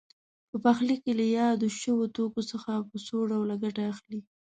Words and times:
په 0.49 0.57
پخلي 0.65 0.95
کې 1.03 1.11
له 1.19 1.25
یادو 1.37 1.67
شویو 1.79 2.13
توکو 2.15 2.41
څخه 2.51 2.71
په 2.89 2.97
څو 3.07 3.17
ډوله 3.31 3.55
ګټه 3.63 3.81
اخلي. 3.93 4.19